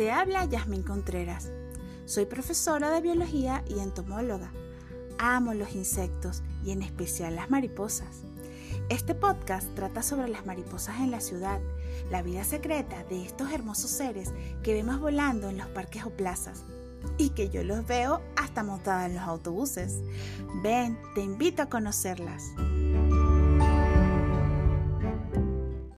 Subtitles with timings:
[0.00, 1.50] Te habla Yasmín Contreras.
[2.06, 4.50] Soy profesora de biología y entomóloga.
[5.18, 8.22] Amo los insectos y en especial las mariposas.
[8.88, 11.60] Este podcast trata sobre las mariposas en la ciudad,
[12.10, 14.32] la vida secreta de estos hermosos seres
[14.62, 16.62] que vemos volando en los parques o plazas
[17.18, 20.00] y que yo los veo hasta montada en los autobuses.
[20.62, 22.54] Ven, te invito a conocerlas.